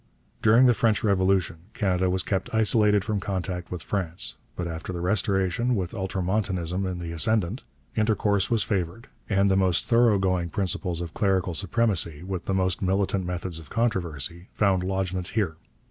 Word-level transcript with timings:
During 0.41 0.65
the 0.65 0.73
French 0.73 1.03
Revolution 1.03 1.57
Canada 1.75 2.09
was 2.09 2.23
kept 2.23 2.51
isolated 2.55 3.03
from 3.03 3.19
contact 3.19 3.69
with 3.69 3.83
France, 3.83 4.35
but 4.55 4.67
after 4.67 4.91
the 4.91 4.99
Restoration, 4.99 5.75
with 5.75 5.93
ultramontanism 5.93 6.87
in 6.87 6.97
the 6.97 7.11
ascendant, 7.11 7.61
intercourse 7.95 8.49
was 8.49 8.63
favoured; 8.63 9.09
and 9.29 9.51
the 9.51 9.55
most 9.55 9.85
thoroughgoing 9.87 10.49
principles 10.49 11.01
of 11.01 11.13
clerical 11.13 11.53
supremacy, 11.53 12.23
with 12.23 12.45
the 12.45 12.55
most 12.55 12.81
militant 12.81 13.27
methods 13.27 13.59
of 13.59 13.69
controversy, 13.69 14.47
found 14.53 14.83
lodgment 14.83 15.27
here. 15.27 15.57